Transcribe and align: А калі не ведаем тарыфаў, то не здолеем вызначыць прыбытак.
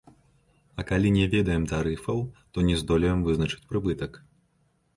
А 0.79 0.85
калі 0.91 1.11
не 1.17 1.25
ведаем 1.33 1.67
тарыфаў, 1.73 2.23
то 2.55 2.65
не 2.71 2.75
здолеем 2.81 3.23
вызначыць 3.31 3.63
прыбытак. 3.73 4.21